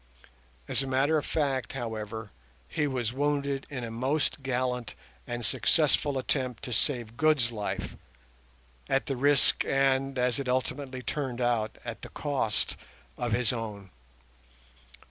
As 0.67 0.81
a 0.81 0.87
matter 0.87 1.19
of 1.19 1.27
fact, 1.27 1.73
however, 1.73 2.31
he 2.67 2.87
was 2.87 3.13
wounded 3.13 3.67
in 3.69 3.83
a 3.83 3.91
most 3.91 4.41
gallant 4.41 4.95
and 5.27 5.45
successful 5.45 6.17
attempt 6.17 6.63
to 6.63 6.73
save 6.73 7.17
Good's 7.17 7.51
life, 7.51 7.95
at 8.89 9.05
the 9.05 9.15
risk 9.15 9.63
and, 9.63 10.17
as 10.17 10.39
it 10.39 10.49
ultimately 10.49 11.03
turned 11.03 11.39
out, 11.39 11.77
at 11.85 12.01
the 12.01 12.09
cost 12.09 12.77
of 13.15 13.33
his 13.33 13.53
own. 13.53 13.91